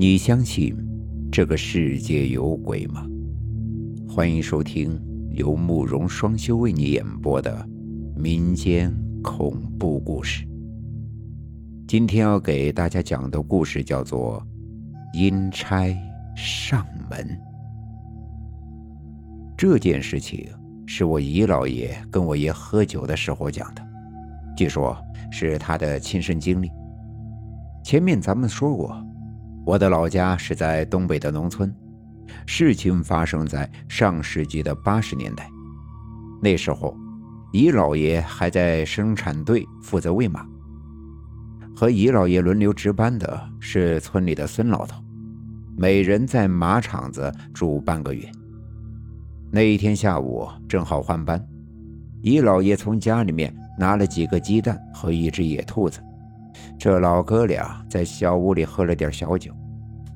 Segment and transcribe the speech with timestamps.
[0.00, 0.76] 你相信
[1.28, 3.04] 这个世界有鬼吗？
[4.08, 4.96] 欢迎收听
[5.32, 7.68] 由慕容双修为你演播的
[8.14, 10.46] 民间恐怖故事。
[11.88, 14.40] 今天要给大家讲的故事叫做
[15.18, 15.92] 《阴差
[16.36, 17.18] 上门》。
[19.56, 20.46] 这件事情
[20.86, 23.82] 是我姨老爷跟我爷喝酒的时候讲的，
[24.56, 24.96] 据说
[25.32, 26.70] 是他的亲身经历。
[27.82, 28.96] 前面咱们说过。
[29.68, 31.70] 我的老家是在东北的农村，
[32.46, 35.46] 事情发生在上世纪的八十年代。
[36.40, 36.96] 那时候，
[37.52, 40.46] 姨姥爷还在生产队负责喂马，
[41.76, 45.04] 和姨姥爷轮流值班的是村里的孙老头，
[45.76, 48.26] 每人在马场子住半个月。
[49.50, 51.46] 那一天下午正好换班，
[52.22, 56.00] 姨姥爷从家里面拿了几个鸡蛋和一只野兔子。
[56.78, 59.52] 这老哥俩在小屋里喝了点小酒，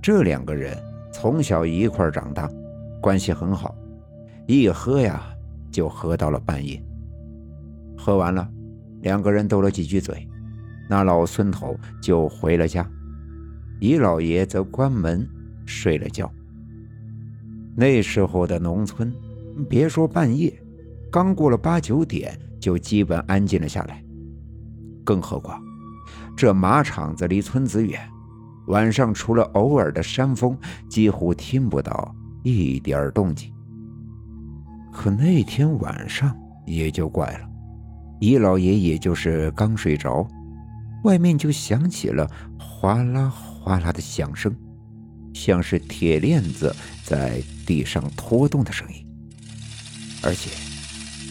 [0.01, 0.77] 这两个人
[1.13, 2.49] 从小一块长大，
[3.01, 3.75] 关系很好，
[4.47, 5.23] 一喝呀
[5.71, 6.83] 就喝到了半夜。
[7.97, 8.49] 喝完了，
[9.01, 10.29] 两个人斗了几句嘴，
[10.89, 12.89] 那老孙头就回了家，
[13.81, 15.29] 姨老爷则关门
[15.67, 16.31] 睡了觉。
[17.75, 19.13] 那时候的农村，
[19.69, 20.53] 别说半夜，
[21.11, 24.05] 刚过了八九点就基本安静了下来，
[25.05, 25.61] 更何况。
[26.37, 28.01] 这马场子离村子远，
[28.67, 30.57] 晚上除了偶尔的山风，
[30.89, 33.53] 几乎听不到一点动静。
[34.93, 37.49] 可那天晚上也就怪了，
[38.21, 40.27] 姨老爷也就是刚睡着，
[41.05, 44.55] 外面就响起了哗啦哗啦的响声，
[45.33, 46.75] 像是铁链子
[47.05, 49.07] 在地上拖动的声音，
[50.23, 50.51] 而且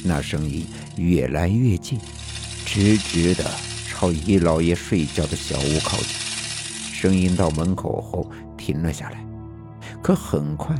[0.03, 0.65] 那声音
[0.97, 1.99] 越来越近，
[2.65, 3.70] 直直的。
[4.02, 8.25] 朝姨老爷睡觉的小屋靠近，声音到门口后
[8.58, 9.23] 停了下来，
[10.02, 10.75] 可很快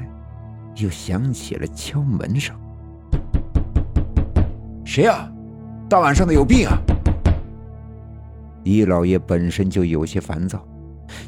[0.78, 2.56] 又响起了敲门声。
[4.84, 5.32] 谁呀？
[5.88, 6.76] 大晚上的有病啊！
[8.64, 10.66] 姨老爷本身就有些烦躁，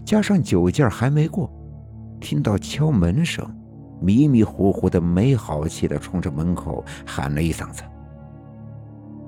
[0.04, 1.48] 加上酒劲还没过，
[2.20, 3.48] 听到敲门声，
[4.02, 7.84] 迷迷糊糊的、没好气的冲着门口喊了一嗓子：“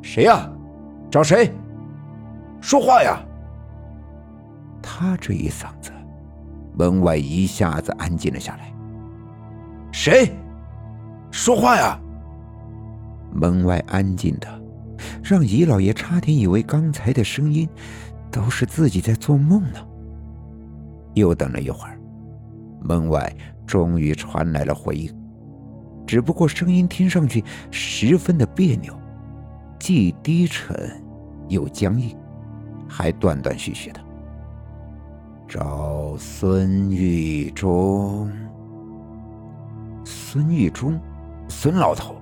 [0.01, 0.50] 谁呀？
[1.11, 1.53] 找谁？”
[2.66, 3.24] 说话呀！
[4.81, 5.92] 他这一嗓子，
[6.74, 8.74] 门外一下子安静了下来。
[9.92, 10.31] 谁？
[11.30, 12.00] 说话呀！
[13.31, 14.48] 门外安静的，
[15.24, 17.70] 让姨老爷差点以为刚才的声音
[18.31, 19.78] 都是自己在做梦呢。
[21.14, 22.00] 又等了一会儿，
[22.82, 23.32] 门外
[23.68, 25.16] 终于传来了回应，
[26.08, 28.92] 只不过声音听上去十分的别扭，
[29.78, 30.76] 既低沉
[31.47, 32.18] 又僵硬。
[32.95, 34.00] 还断断续续的，
[35.50, 38.31] 找孙玉忠。
[40.06, 40.97] 孙玉忠，
[41.50, 42.16] 孙老头，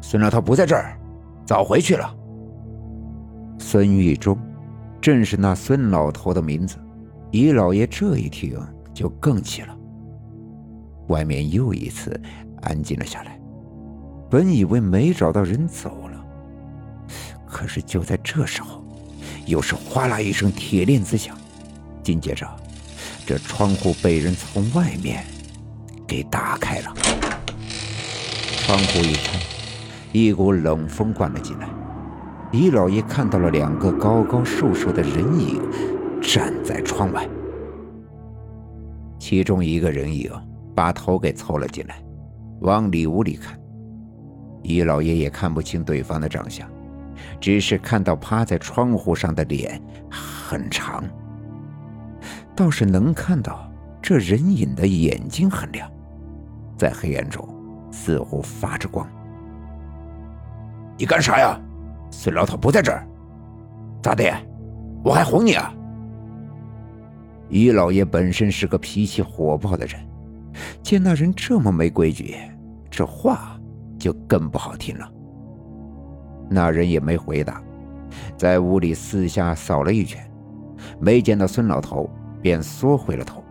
[0.00, 0.98] 孙老头不在这儿，
[1.46, 2.12] 早回去了。
[3.60, 4.36] 孙玉忠，
[5.00, 6.76] 正是那孙老头的名字。
[7.30, 8.58] 姨老爷这一听
[8.92, 9.76] 就更气了。
[11.06, 12.20] 外面又一次
[12.62, 13.40] 安静了下来，
[14.28, 16.24] 本以为没找到人走了，
[17.46, 18.82] 可是就在这时候。
[19.48, 21.34] 又是哗啦一声铁链子响，
[22.02, 22.46] 紧接着，
[23.26, 25.24] 这窗户被人从外面
[26.06, 26.94] 给打开了。
[28.58, 29.40] 窗户一开，
[30.12, 31.68] 一股冷风灌了进来。
[32.52, 35.62] 李老爷看到了两个高高瘦瘦的人影
[36.20, 37.26] 站在窗外，
[39.18, 40.30] 其中一个人影
[40.74, 42.02] 把头给凑了进来，
[42.60, 43.58] 往里屋里看。
[44.62, 46.68] 李老爷也看不清对方的长相。
[47.40, 49.80] 只是看到趴在窗户上的脸
[50.10, 51.04] 很长，
[52.54, 53.70] 倒是能看到
[54.00, 55.90] 这人影的眼睛很亮，
[56.76, 57.46] 在黑暗中
[57.90, 59.08] 似乎发着光。
[60.96, 61.60] 你干啥呀？
[62.10, 63.06] 孙老头不在这儿，
[64.02, 64.24] 咋的？
[65.04, 65.72] 我还哄你啊？
[67.50, 70.00] 于老爷本身是个脾气火爆的人，
[70.82, 72.36] 见那人这么没规矩，
[72.90, 73.58] 这话
[73.98, 75.10] 就更不好听了。
[76.48, 77.62] 那人也没回答，
[78.36, 80.22] 在屋里四下扫了一圈，
[80.98, 82.08] 没见到孙老头，
[82.40, 83.42] 便缩回了头。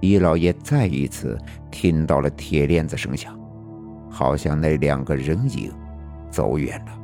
[0.00, 1.38] 易老爷再一次
[1.70, 3.38] 听到了铁链子声响，
[4.08, 5.70] 好像那两个人影
[6.30, 6.98] 走远了。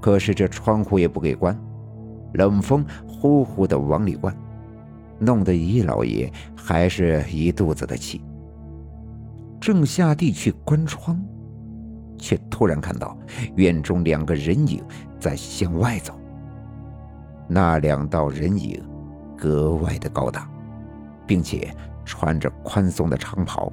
[0.00, 1.58] 可是这窗户也不给关，
[2.34, 4.36] 冷风呼呼的往里灌，
[5.18, 8.20] 弄得易老爷还是一肚子的气。
[9.58, 11.20] 正下地去关窗。
[12.18, 13.16] 却突然看到
[13.54, 14.82] 院中两个人影
[15.18, 16.18] 在向外走。
[17.48, 18.82] 那两道人影
[19.36, 20.48] 格外的高大，
[21.26, 21.72] 并且
[22.04, 23.72] 穿着宽松的长袍。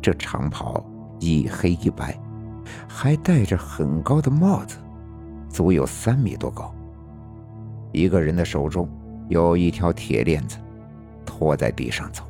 [0.00, 0.84] 这长袍
[1.20, 2.18] 一黑一白，
[2.88, 4.76] 还戴着很高的帽子，
[5.48, 6.74] 足有三米多高。
[7.92, 8.88] 一个人的手中
[9.28, 10.58] 有一条铁链子，
[11.24, 12.24] 拖在地上走。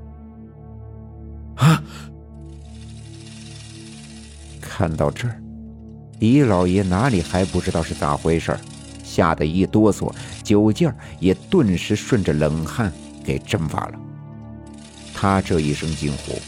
[1.56, 1.82] 啊！
[4.74, 5.38] 看到这儿，
[6.19, 8.58] 李老爷哪里还不知道是咋回事
[9.04, 10.10] 吓得一哆嗦，
[10.42, 12.90] 酒劲儿也顿时顺着冷汗
[13.22, 14.00] 给蒸发了。
[15.12, 16.40] 他这一声惊呼，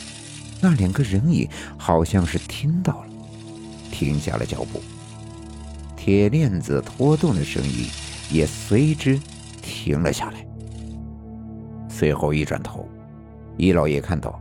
[0.59, 3.09] 那两个人影好像是听到了，
[3.91, 4.81] 停下了脚步。
[5.95, 7.87] 铁链子拖动的声音
[8.31, 9.21] 也随之
[9.61, 10.47] 停了下来。
[11.91, 12.89] 随后一转头，
[13.59, 14.41] 李老爷看到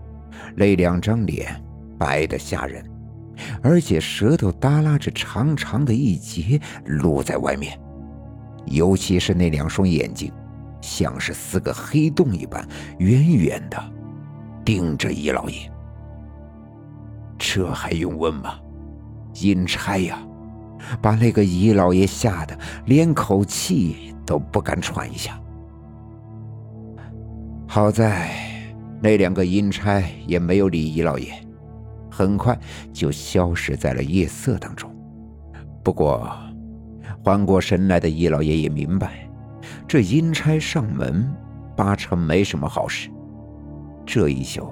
[0.55, 1.61] 那两张脸
[1.97, 2.92] 白得吓人。
[3.61, 7.79] 而且舌头耷拉着，长长的一截露在外面，
[8.65, 10.31] 尤其是那两双眼睛，
[10.81, 12.67] 像是四个黑洞一般，
[12.99, 13.77] 远远的
[14.63, 15.71] 盯着易老爷。
[17.37, 18.59] 这还用问吗？
[19.41, 20.19] 阴差呀，
[21.01, 25.39] 把那个易老爷吓得连口气都不敢喘一下。
[27.67, 28.29] 好在
[29.01, 31.33] 那两个阴差也没有理易老爷。
[32.13, 32.55] 很快
[32.93, 34.95] 就消失在了夜色当中。
[35.83, 36.31] 不过，
[37.23, 39.27] 缓过神来的易老爷也明白，
[39.87, 41.27] 这阴差上门
[41.75, 43.09] 八成没什么好事。
[44.05, 44.71] 这一宿，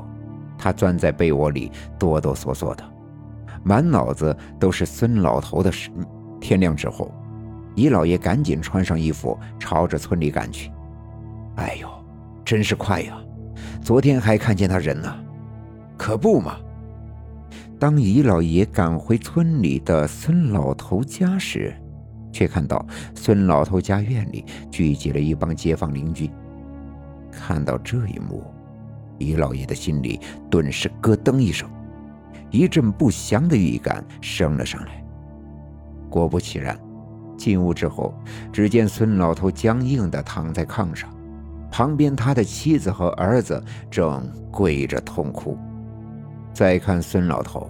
[0.56, 2.84] 他钻在被窝里哆哆嗦嗦的，
[3.64, 5.90] 满脑子都是孙老头的事。
[6.40, 7.12] 天亮之后，
[7.76, 10.72] 易老爷赶紧穿上衣服，朝着村里赶去。
[11.56, 11.90] 哎呦，
[12.46, 13.18] 真是快呀！
[13.82, 15.14] 昨天还看见他人呢，
[15.98, 16.58] 可不嘛。
[17.82, 21.76] 当姨老爷赶回村里的孙老头家时，
[22.32, 22.86] 却看到
[23.16, 26.30] 孙老头家院里聚集了一帮街坊邻居。
[27.32, 28.44] 看到这一幕，
[29.18, 31.68] 姨老爷的心里顿时咯噔一声，
[32.52, 35.04] 一阵不祥的预感升了上来。
[36.08, 36.80] 果不其然，
[37.36, 38.14] 进屋之后，
[38.54, 41.10] 只见孙老头僵硬地躺在炕上，
[41.72, 45.58] 旁边他的妻子和儿子正跪着痛哭。
[46.54, 47.70] 再看孙老头，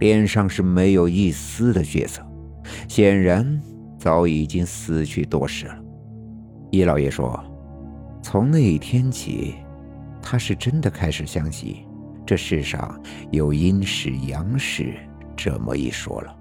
[0.00, 2.22] 脸上是没有一丝的血色，
[2.88, 3.60] 显然
[3.98, 5.78] 早已经死去多时了。
[6.70, 7.42] 易老爷说
[8.22, 9.54] ：“从那一天起，
[10.20, 11.76] 他是真的开始相信
[12.26, 14.94] 这世上有阴世阳世
[15.36, 16.35] 这么一说了。”